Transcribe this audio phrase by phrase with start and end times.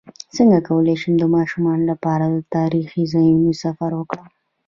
[0.35, 4.27] څنګه کولی شم د ماشومانو لپاره د تاریخي ځایونو سفر وکړم